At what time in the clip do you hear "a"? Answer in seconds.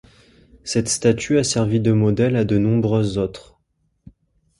1.37-1.43